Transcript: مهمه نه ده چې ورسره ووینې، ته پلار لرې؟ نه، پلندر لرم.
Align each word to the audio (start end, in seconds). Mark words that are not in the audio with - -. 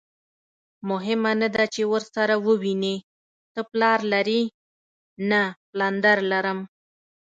مهمه 0.89 1.31
نه 1.41 1.47
ده 1.55 1.63
چې 1.73 1.81
ورسره 1.93 2.35
ووینې، 2.45 2.95
ته 3.53 3.61
پلار 3.71 3.99
لرې؟ 4.11 4.41
نه، 5.29 5.41
پلندر 5.71 6.17
لرم. 6.31 6.59